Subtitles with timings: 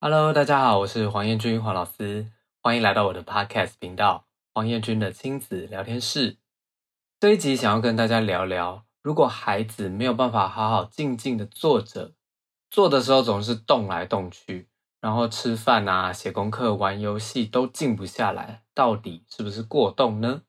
[0.00, 2.28] Hello，大家好，我是黄彦君黄老师，
[2.62, 6.36] 欢迎来到我的 Podcast 频道黄彦君的亲子聊天室。
[7.18, 12.12] 这一集想要跟大家聊聊，如果孩子没有办法好好静静的坐着，
[12.70, 14.68] 坐的时候总是动来动去，
[15.00, 20.42] 然后吃饭啊、写功课、玩游戏都静不下来，到底是不是过动呢？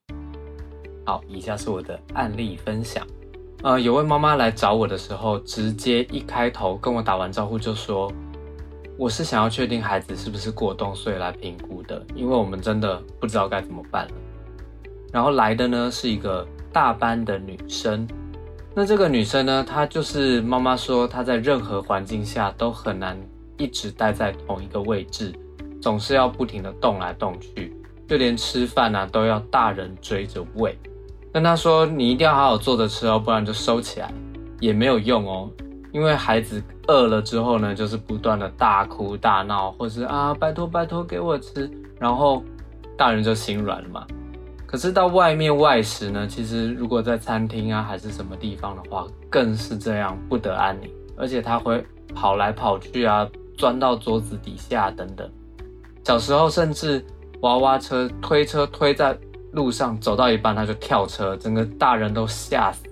[1.08, 3.04] 好，以下是我的案例分享。
[3.64, 8.14] 呃，有位妈妈来找我的时候，直接一开头跟我打完招呼就说。
[9.00, 14.12] 我是想要确定孩子是不是过动，所以来评估的，因为我们真的不知道该怎么办了。
[15.14, 18.06] 然后来的呢是一个大班的女生，
[18.76, 23.18] 那这个女生呢，她就是妈妈说她在任何环境下都很难
[23.58, 25.34] 一直待在同一个位置，
[25.82, 27.74] 总是要不停的动来动去，
[28.06, 30.78] 就连吃饭啊都要大人追着喂。
[31.32, 34.14] 跟她说你一定要好好坐着吃哦，不然就收起来，
[34.60, 35.50] 也没有用哦。
[35.92, 42.44] 因为孩子饿了之后呢，就是不断的大哭大闹，或是啊拜托拜托给我吃，然后
[42.96, 44.06] 大人就心软了嘛。
[44.68, 50.88] 可是到外面外食呢，其实如果在餐厅啊还是什么地方的话，更是这样不得安宁，
[51.18, 55.28] 而且他会跑来跑去啊，钻到桌子底下等等。
[56.04, 57.04] 小时候甚至
[57.42, 59.18] 娃娃车推车推在
[59.54, 62.84] 路上，走到一半他就跳车，整个大人都吓死。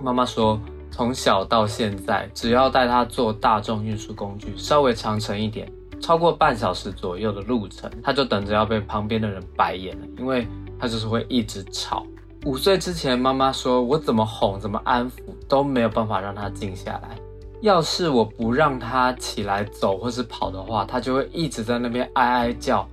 [0.00, 0.60] 妈妈说。
[0.92, 5.66] 从小到现在，只要带他坐大众运输工具，稍微长程一点，
[6.00, 10.46] 超过半小时左右的路程，他就等着要被旁边的人白眼了，因为
[10.78, 12.06] 他就是会一直吵。
[12.44, 15.14] 五岁之前，妈妈说我怎么哄、怎么安抚
[15.48, 17.16] 都没有办法让他静下来。
[17.62, 22.86] 要是我不让他起来走或是跑的话，他就会一直在那边哀哀叫，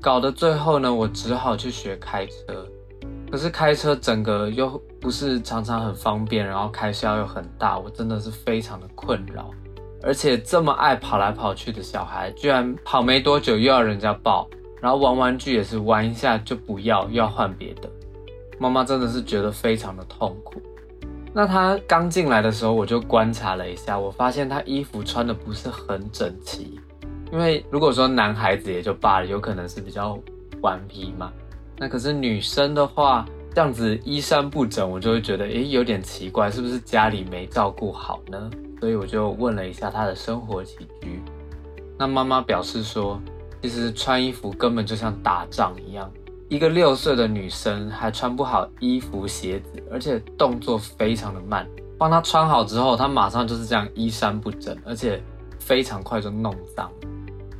[0.00, 2.66] 搞得最后呢，我只好去学开车。
[3.32, 9.50] 可是开车整个又不是常常很方便，然后开销又很大，我真的是非常的困扰。
[10.02, 14.46] 而且这么爱跑来跑去的小孩，居然跑没多久又要人家抱，
[14.82, 17.88] 然后玩玩具也是玩一下就不要，又要换别的。
[18.58, 20.60] 妈妈真的是觉得非常的痛苦。
[21.32, 26.78] 那他刚进来的时候，我就观察了一下，我发现他衣服穿的不是很整齐。
[27.32, 30.18] 因为如果说男孩子也就罢了，有可能是比较
[30.60, 31.32] 顽皮嘛。
[31.78, 38.50] 那可是女生的话，这样子衣衫不整，我就会觉得，诶，有点奇怪，是不是家里没照顾好呢？
[38.80, 41.20] 所以我就问了一下她的生活起居。
[41.98, 43.20] 那妈妈表示说，
[43.60, 46.10] 其实穿衣服根本就像打仗一样，
[46.48, 51.68] 一个六岁的女生还穿不好衣服鞋子，而且动作非常的慢。
[51.98, 55.22] 帮她穿好之后，她马上就是这样衣衫不整，而且
[55.58, 56.90] 非常快就弄脏。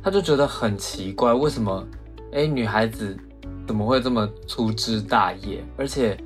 [0.01, 1.85] 她就觉得很奇怪，为什么？
[2.31, 3.17] 诶，女孩子。
[3.65, 5.63] 怎么会这么粗枝大叶？
[5.77, 6.17] 而且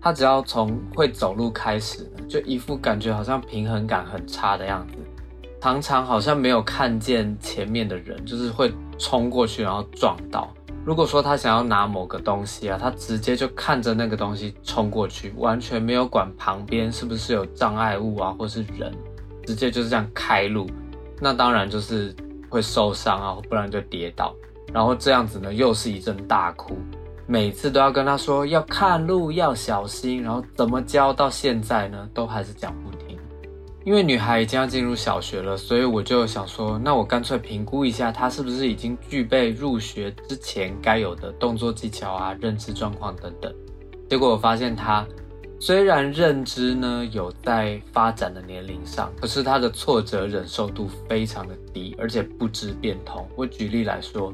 [0.00, 4.94] 他只要从会走路开始，就一副感觉好像平衡感很差的样子，
[5.60, 10.52] 常常好像没有看见前面的人，就是会冲过去然后撞到。
[10.84, 18.90] 如果说他想要拿某个东西啊，他直接就看着那个东西冲过去，完全没有管旁边是不是有障碍物啊，或是人，
[19.44, 20.66] 直接就是这样开路。
[21.20, 22.14] 那当然就是
[22.48, 24.34] 会受伤啊，不然就跌倒。
[24.72, 26.76] 然后这样子呢，又是一阵大哭，
[27.26, 33.18] 每次都要跟他说要看路，要小心，然后怎么教到现在呢，都还是讲不听。
[33.84, 43.54] 因为女孩已经要进入小学了，所以我就想说，那我干脆评估一下她是不是已经具备入学之前该有的动作技巧啊、认知状况等等。
[44.08, 45.06] 结果我发现她。
[45.60, 53.28] 虽然认知呢有在发展的年龄上，可是她的挫折忍受度非常的低，而且不知变通。
[53.34, 54.32] 我举例来说，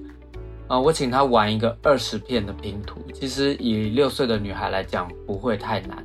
[0.69, 6.05] 呃，我请他玩一个二十片的拼图，其实以六岁的女孩来讲不会太难。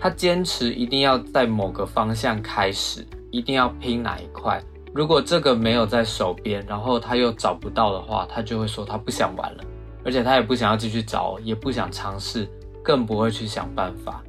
[0.00, 4.60] 她坚持一定要在某个方向开始，一定要拼哪一块。
[4.94, 9.64] 如果这个没有在手边，然后她又找不到的话，她就会说她不想玩了，
[10.04, 12.48] 而且她也不想要继续找，也不想尝试，
[12.82, 14.22] 更不会去想办法。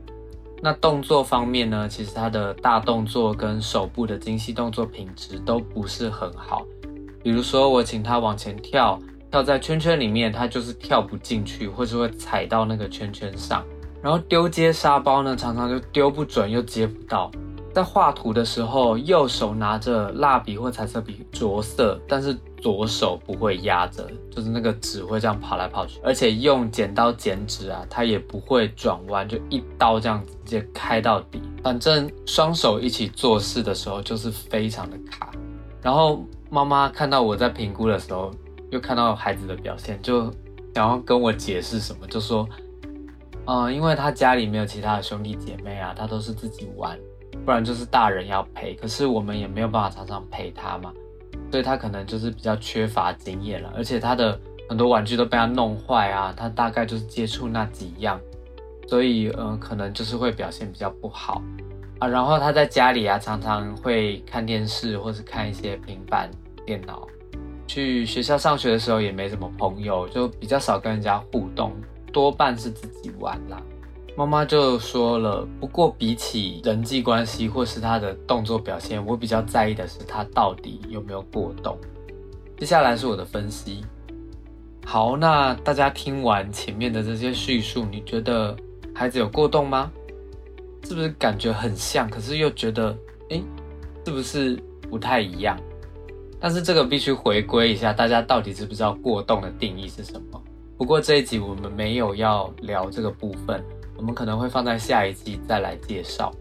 [0.62, 6.66] 那动作方面呢，其实她的大动作跟手部的精细动作品质都不是很好。
[7.24, 9.00] 比如说，我请她往前跳，
[9.34, 13.66] 跳在圈圈里面，他就是跳不进去，或是会踩到那个圈圈上。
[14.00, 17.32] 然后丢接沙包呢，常常就丢不准，又接不到。
[17.74, 26.00] 在画图的时候，右手拿着蜡笔或彩色笔着色，但是左手不会压着，就是那个纸会这样跑来跑去。
[26.04, 31.42] 而且用剪刀剪纸啊，它也不会转弯，就一刀这样直接开到底。
[31.64, 35.32] 反正双手一起做事的时候，就是非常的卡。
[35.82, 38.30] 然后妈妈看到我在评估的时候，
[38.74, 40.24] 又看到孩子的表现，就
[40.74, 42.50] 想要跟我解释什么，就说，
[43.46, 46.98] 嗯，因为他家里没有其他的兄弟姐妹啊，他都是自己玩。
[47.46, 50.92] 不然就是大人要陪，可是我们也没有办法常常陪他嘛。
[51.52, 58.20] 所以他可能就是比较缺乏经验了，而且他的很多玩具都被他弄坏啊，他大概就是接触那几样，
[58.88, 61.44] 所以嗯、可能就是会表现比较不好
[62.00, 62.08] 啊。
[62.08, 66.32] 然后他在家里啊，常常会看电视或是看一些平板
[66.66, 67.08] 电脑。
[67.68, 71.74] 去学校上学的时候也没什么朋友，就比较少跟人家互动，
[72.12, 73.62] 多半是自己玩啦。
[74.16, 81.78] 妈妈就说了，不过比起人际关系或是他的动作表现，我比较在意的是他到底有没有过动。
[82.58, 83.84] 接下来是我的分析。
[84.86, 88.56] 好，那大家听完前面的这些叙述，你觉得
[88.94, 89.92] 孩子有过动吗？
[90.84, 92.96] 是不是感觉很像，可是又觉得，
[93.30, 93.42] 诶，
[94.06, 95.58] 是不是不太一样？
[96.44, 100.42] 但是这个必须回归一下，大家到底知不知道过动的定义是什么？
[100.78, 103.64] 不过这一集我们没有要聊这个部分，
[103.96, 106.34] 我们可能会放在下一集再来介绍。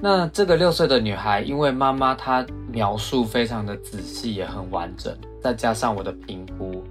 [0.00, 5.12] 那这个六岁的女孩，因为妈妈她描述非常的仔细，也很完整，
[5.42, 6.84] 再加上我的评估，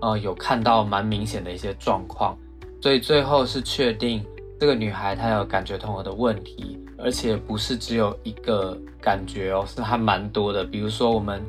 [0.00, 2.38] 呃，有看到蛮明显的一些状况，
[2.80, 4.24] 所以最后是确定
[4.60, 11.42] 这个女孩她有感觉统合的问题，而且不是只有一个感觉哦，是还蛮多的，比如说我们。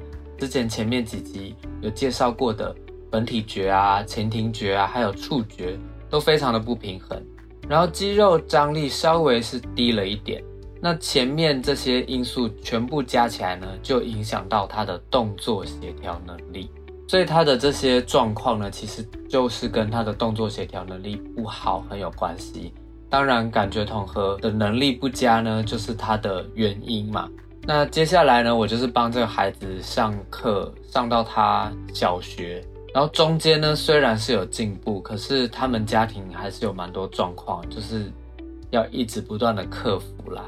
[0.44, 2.76] 之前前面几集有介绍过的
[3.10, 5.80] 本体觉啊、前庭觉啊，还有触觉
[6.10, 7.18] 都非常的不平衡，
[7.66, 10.44] 然后肌肉张力稍微是低了一点。
[10.82, 16.70] 那前面这些因素全部加起来呢，就影响到他的动作协调能力。
[17.08, 22.74] 所以他的这些状况呢，其实就是跟他的动作协调能力不好很有关系。
[23.10, 27.30] 当然，感觉统合的能力不佳呢，就是他的原因嘛。
[27.66, 32.62] 那接下来呢，我就是帮这个孩子上课，上到他小学，
[32.94, 38.12] 然后中间呢，虽然是有进步，可是他们家庭还是有蛮多状况，就是
[38.72, 40.44] 要一直不断的克服啦。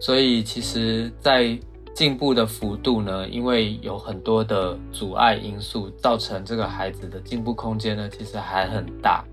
[0.00, 1.58] 所以其实，在
[1.94, 9.24] 进步的幅度呢，因为有很多的阻碍因素，造成这个孩子的进步空间呢，其实还很大，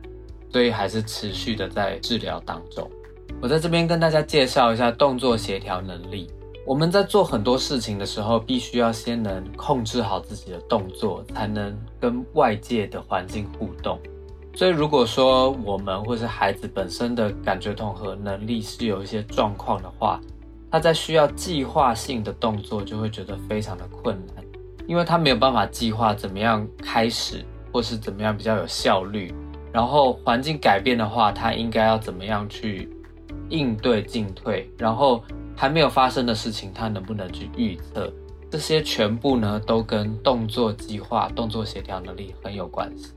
[0.52, 2.90] 所以还是持续的在治疗当中。
[3.40, 6.28] 我在这边跟大家介绍一下动作协调能力。
[6.70, 14.00] 我们在做很多事情的时候，必须要先能控制好自己的动作，才能跟外界的环境互动。
[14.54, 20.22] 所以，如果说我们或是孩子本身的感觉统合能力是有一些状况的话，
[20.70, 24.46] 他在需要计划性的动作就会觉得非常的困难，
[24.86, 27.44] 因为他没有办法计划怎么样开始，
[27.74, 29.34] 或是怎么样比较有效率。
[29.74, 32.88] 然后环境改变的话，他应该要怎么样去
[33.50, 35.24] 应对进退，然后。
[35.60, 38.10] 还没有发生的事情，他能不能去预测？
[38.50, 43.12] 这些全部呢，都跟动作计划、动作协调能力很有关系。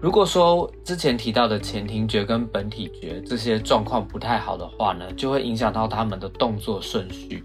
[0.00, 7.42] 如果说之前提到的前庭觉跟本体觉这些状况不太好的话呢，就会影响到他们的动作顺序。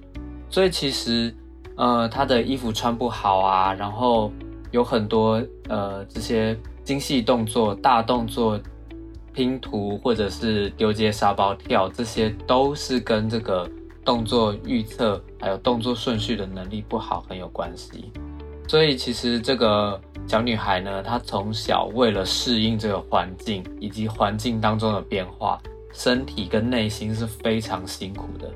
[0.47, 1.35] 所以其实，
[1.75, 4.31] 呃，他的衣服穿不好啊，然后
[4.69, 8.59] 有很多呃这些精细动作、大动作、
[9.35, 13.69] 拼图或者是丢接沙包跳，这些都是跟这个。
[14.05, 18.11] 动作预测还有动作顺序的能力不好很有关系，
[18.67, 25.59] 所以其实这个小女孩呢，她从小为了适应这个环境以及环境当中的变化，
[25.91, 28.47] 身体跟内心是非常辛苦的，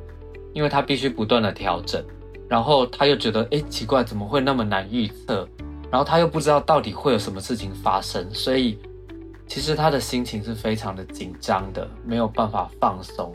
[0.53, 1.99] 因为她必须不断的调整，
[2.47, 5.49] 然后她又觉得，诶，奇怪，怎么会那么难预测？
[5.89, 8.77] 然后她又不知道到底会有什么事情发生，所以
[9.49, 13.33] 其实他的心情是非常的紧张的，没有办法放松。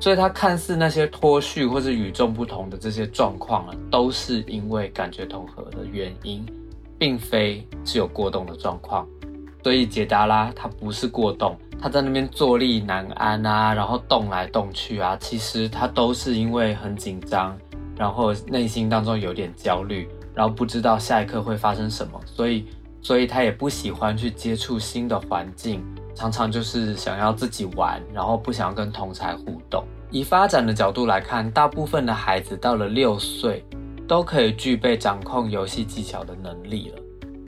[0.00, 6.44] 所以，他看似那些脱序或是与众不同的这些状况啊，都是因为感觉统合的原因，
[6.98, 9.06] 并非是有过动的状况。
[9.62, 17.56] 所以解答啦，他不是过动，他在那边坐立难安啊，然后动来动去啊，其实他都是因为很紧张，
[17.96, 22.66] 然后内心当中有点焦虑，然后不知道下一刻会发生什么，所以，
[23.02, 25.84] 所以他也不喜欢去接触新的环境。
[26.14, 29.82] 常常就是想要自己玩，然后不想要跟同侪互动。
[30.10, 33.64] 以发展的角度来看，大部分的孩子到了六岁，
[34.06, 36.98] 都可以具备掌控游戏技巧的能力了。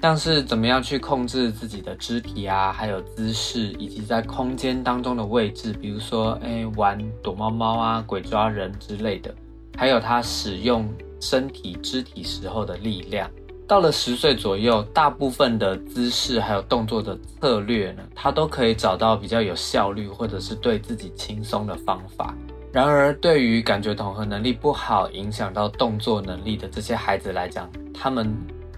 [0.01, 9.35] 像是怎么样去控制自己的肢体啊，还有姿势，以及在空间当中的位置，比如说，哎，玩躲猫猫啊、鬼抓人之类的，
[9.77, 10.87] 还有他使用
[11.21, 13.31] 身体肢体时候的力量。
[13.75, 22.33] 到了十岁左右，大部分的姿势还有动作的策略呢，他都可以找到比较有效率或者是对自己轻松的方法。
[22.71, 28.33] 然而，对于感觉统合能力不好、影响到动作能力的这些孩子来讲，他们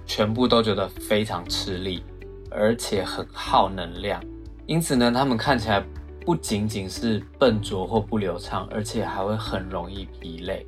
[0.06, 2.02] 全部都觉得非常吃力，
[2.50, 4.18] 而且很耗能量。
[4.64, 5.84] 因此呢，他们看起来
[6.24, 10.66] 不仅仅是笨拙或不流畅，而且还会很容易疲累。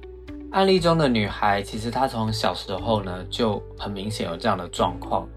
[0.51, 5.29] 案例中的女孩，其实她从小时候呢就很明显有这样的状况。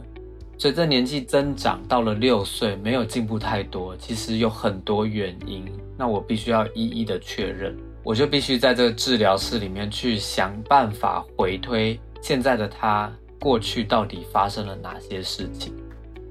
[0.57, 5.65] 随着年纪增长，到了六岁没有进步太多，其实有很多原因。
[5.97, 15.73] 那我必须要一一的确认，我就必须在这个治疗室里面去想办法回推现在的她过去到底发生了哪些事情。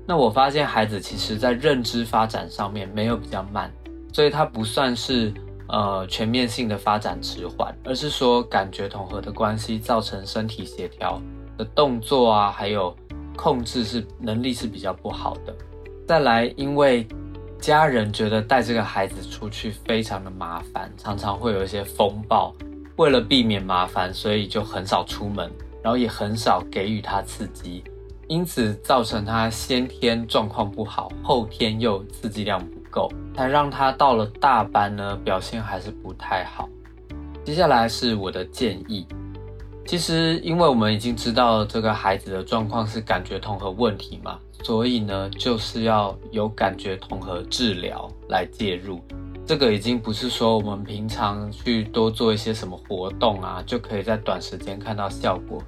[0.06, 3.70] 那我发现孩子其实在认知发展上面没有比较慢，
[4.12, 5.30] 所以他不算是。
[5.72, 11.22] 呃，全面性的发展迟缓，而是说感觉统合的关系造成身体协调
[11.56, 12.92] 的动作啊，还有
[13.36, 15.54] 控制是能力是比较不好的。
[16.08, 17.06] 再来，因为
[17.60, 22.52] 家人觉得带这个孩子出去非常的麻烦，常常会有一些风暴，
[22.96, 25.48] 为了避免麻烦，所以就很少出门，
[25.84, 27.84] 然后也很少给予他刺激，
[28.26, 36.68] 因此造成他先天状况不好，后天又刺激量够，但让他到了大班呢，表现还是不太好。
[37.44, 39.06] 接下来是我的建议。
[39.86, 49.00] 其实，因为我们已经知道这个孩子的状况是感觉统合问题嘛，所以呢，就是要有感觉统合治疗来介入。
[49.44, 55.60] 这个已经不是说我们平常去多做一些什么活动啊，就可以在短时间看到效果。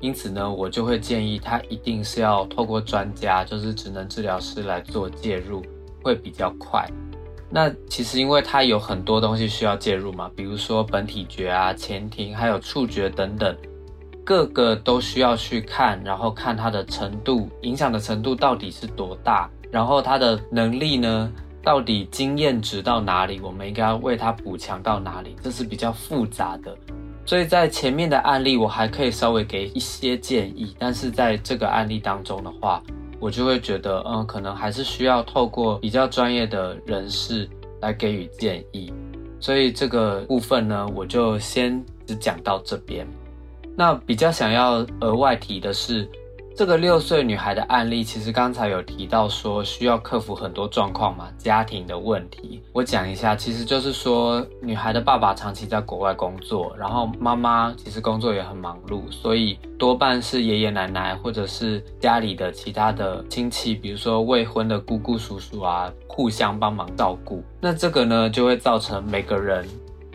[0.00, 5.62] 因此呢，我就会建议他一定是要透过专家，就是职能治疗师来做介入。
[6.02, 6.88] 会比较快。
[7.50, 13.56] 那其实因为它有很多东西需要介入嘛，比如说本体觉啊、前庭，还有触觉等等，
[14.22, 26.76] 各个都需要去看，然后看它的程度，影响的程度到底是多大，然后它的能力呢，到底经验值到哪里，我们应该要为它补强到哪里，这是比较复杂的。
[27.24, 32.82] 所以在前面的案例，我还可以稍微给一些建议，但是在这个案例当中的话，
[33.20, 37.48] 我就会觉得，嗯，可能还是需要透过比较专业的人士
[37.80, 38.92] 来给予建议，
[39.40, 43.06] 所以这个部分呢，我就先只讲到这边。
[43.76, 46.08] 那比较想要额外提的是。
[46.58, 52.60] 这个六岁女孩的案例，其实刚才有提到说需要克服很多状况嘛，家庭的问题。
[52.72, 67.40] 我讲一下，其实就是说女孩的爸爸长期在国外工作，然后妈妈其实工作也很忙碌，所以多半是爷爷奶奶或者是家里的其他的亲戚，比如说未婚的姑姑叔叔啊，互相帮忙照顾。
[67.60, 69.64] 那这个呢，就会造成每个人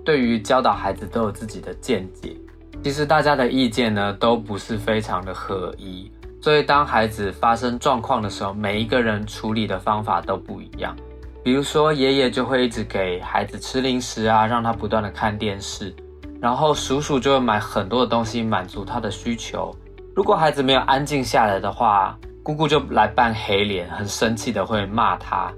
[0.03, 2.35] 对于教导孩子都有自己的见解，
[2.83, 6.11] 其实大家的意见呢，都不是非常的合一。
[6.43, 10.93] 所以，当孩子发生状况的时候，每一个人处理的方法都不一样。
[11.41, 15.95] 比如说，爷爷就会一直给孩子吃零食啊，让他不断的看电视，
[16.41, 19.73] 然后叔叔就会买很多的东西满足他的需求。
[20.13, 25.49] 如果孩子没有安静下来的话，姑姑就来扮黑脸，很生气的会骂他。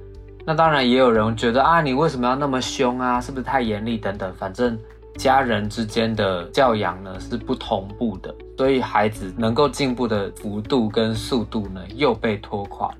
[0.46, 3.20] 那当然，也有人觉得啊，你为什么要那么凶啊？
[3.20, 3.98] 是不是太严厉？
[3.98, 4.77] 等等，反正。
[5.17, 12.98] 家人之间的教养呢是不同步的，所以孩子能够进步的幅度跟速度呢又被拖垮了。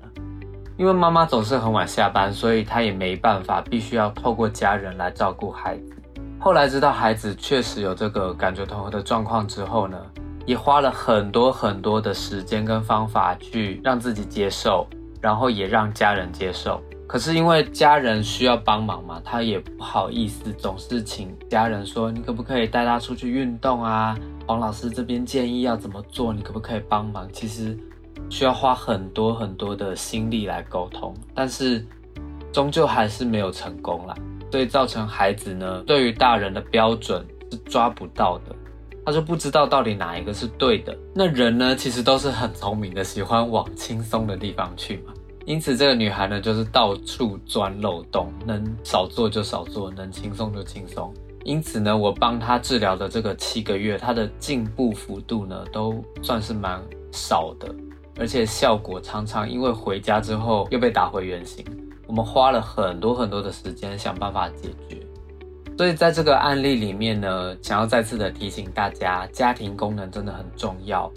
[0.76, 5.96] 因为妈妈总是很晚下班，所以她也没办法，必须要透过家人来照顾孩子。
[6.38, 9.98] 后来知道孩子确实有这个感觉统合的状况之后呢，
[10.44, 14.86] 也花了很多很多的时间跟方法去让自己接受，
[15.20, 16.80] 然后也让家人接受。
[17.06, 27.28] 可是因为家人需要帮忙嘛，他也不好意思，总是请家人说：“你可不可以带他出去运动啊？”黄老师这边建议要怎么做，你可不可以帮忙？
[27.32, 27.78] 其实
[28.28, 31.84] 需要花很多很多的心力来沟通，但是
[32.52, 34.14] 终究还是没有成功啦。
[34.50, 38.54] 所以造成孩子呢，对于大人的标准是抓不到的，
[39.04, 40.96] 他就不知道到底哪一个是对的。
[41.14, 45.12] 那人呢，其实都是很聪明的，喜欢往轻松的地方去嘛。
[45.46, 51.14] 因此，这个女孩呢，就是到处钻漏洞，能少做就少做，能轻松就轻松。
[51.44, 57.72] 因此呢，我帮她治疗的这个七个月，她的进步幅度呢，都算是蛮少的，
[58.18, 61.64] 而且效果常常因为回家之后又被打回原形。
[62.08, 65.00] 我们花了很多很多的时间想办法解决。
[65.78, 71.08] 所以在这个案例里面呢，想要再次的提醒大家，家庭功能真的很重要。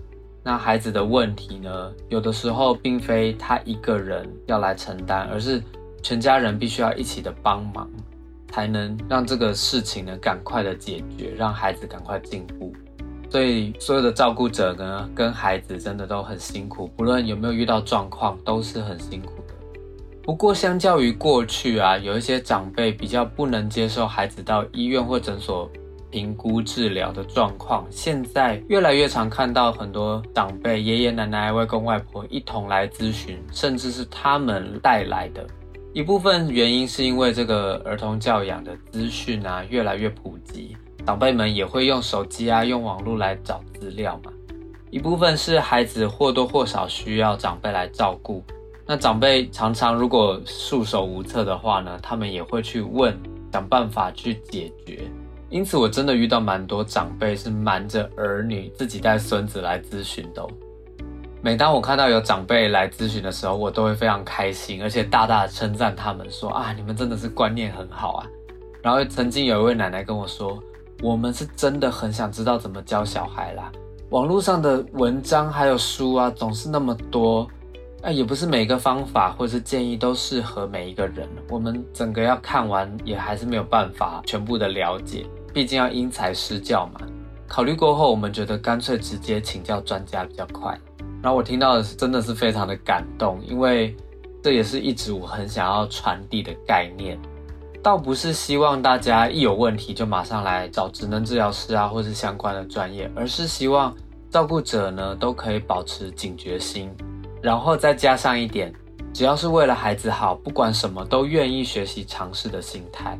[0.50, 5.62] 那孩子的问题呢，有的时候并非他一个人要来承担，而是
[6.02, 7.88] 全家人必须要一起的帮忙，
[8.52, 12.74] 才能让这个事情呢赶快的解决，让孩子赶快进步。
[13.30, 19.54] 所以所有的照顾者呢，跟孩子真的都很辛苦，不论有没有遇到状况，都是很辛苦的。
[20.24, 25.70] 不过相较于过去啊，有一些长辈比较不能接受孩子到医院或诊所。
[26.12, 35.46] 评估治疗的状况，现在越来越常看到很多长辈、爷爷奶奶、外公外婆一同来咨询，甚至是他们带来的。
[35.94, 40.76] 一部分原因是因为这个儿童教养的资讯啊越来越普及，
[41.06, 44.32] 长辈们也会用手机啊，用网络来找资料嘛。
[44.92, 48.44] 一部分是孩子或多或少需要长辈来照顾，
[48.86, 53.16] 那长辈常常如果束手无策的话呢，他们也会去问，
[53.52, 55.02] 想办法去解决。
[55.50, 60.46] 因此，我真的遇到蛮多长辈是瞒着儿女自己带孙子来咨询的。
[61.42, 68.28] 每当我看到有长辈来咨询的时候，我都会非常开心，而且大大的称赞他们说啊，你们真的是观念很好啊。
[68.84, 70.62] 然后曾经有一位奶奶跟我说，
[71.02, 73.72] 我们是真的很想知道怎么教小孩啦。
[74.10, 77.48] 网络上的文章还有书啊，总是那么多，
[78.02, 81.28] 哎，也不是每个方法或是建议都适合每一个人。
[81.50, 87.02] 我们整个要看完，也还是没有办法全部的了解，毕竟要因材施教嘛。
[87.48, 90.80] 考虑过后，我们觉得干脆直接请教专家比较快。
[91.22, 93.96] 然后我听到的是真的是非常的感动，因为
[94.42, 97.20] 这也是一直我很想要传递的概念。
[97.82, 103.96] 倒不是希望大家一有问题就马上来找职能治疗师啊，或是相关的专业，而是希望
[104.30, 106.92] 照顾者呢都可以保持警觉心，
[107.42, 108.74] 然后再加上一点，
[109.14, 113.18] 只要是为了孩子好，不管什么都愿意学习尝试的心态。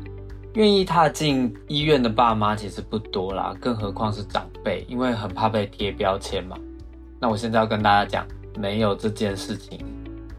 [0.54, 6.56] 愿意踏进医院的爸妈其实不多啦，更何况是长辈，因为很怕被贴标签嘛。
[7.20, 8.26] 那我现在要跟大家讲，
[8.58, 9.78] 没有这件事情，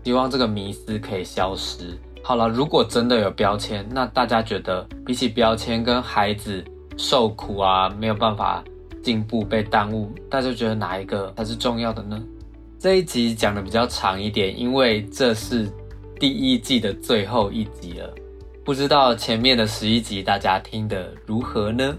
[0.03, 1.98] 希望这个迷思可以消失。
[2.22, 6.63] 好了，如果真的有标签，那大家觉得比起标签跟孩子
[6.98, 8.63] 受苦啊，没有办法
[9.01, 12.22] 进步被耽误，大家觉得哪一个才是重要的呢？
[12.77, 15.72] 这一集讲的比较长一点，因为这是
[16.20, 18.13] 第一季的最后一集了。
[18.63, 21.98] 不知道前面的十一集大家听得如何呢？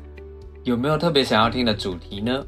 [0.63, 2.45] 有没有特别想要听的主题呢？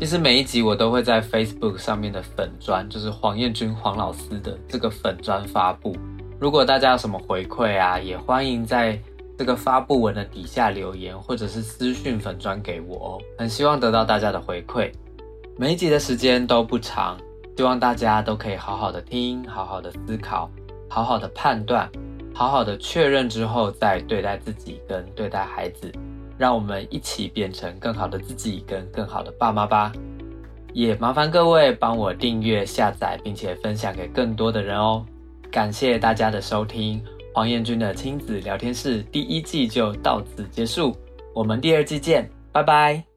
[0.00, 5.96] 其实每一集我都会在 Facebook 上面的粉专，就是黄彦君黄老师的这个粉专发布。
[6.40, 9.00] 如果大家有什么回馈啊，也欢迎在
[9.38, 13.18] 这个发布文的底下留言，或者是私讯粉专给我哦。
[13.38, 14.90] 很希望得到大家的回馈。
[15.56, 17.16] 每一集的时间都不长，
[17.56, 20.50] 希望大家都可以好好的听，好好的思考，
[20.88, 21.88] 好好的判断，
[22.34, 25.90] 好好的确认之后再对待自己跟对待孩子。
[26.36, 29.92] 让我们一起变成更好的自己跟更好的爸妈吧。
[30.72, 35.06] 也麻烦各位帮我订阅、下载，并且分享给更多的人哦。
[35.48, 37.00] 感谢大家的收听，
[37.32, 40.96] 黄彦君的亲子聊天室第一季就到此结束，
[41.32, 43.13] 我们第二季见，拜拜。